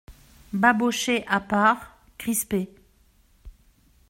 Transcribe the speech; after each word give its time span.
Babochet 0.51 1.25
à 1.27 1.39
part, 1.39 1.95
crispé. 2.17 2.71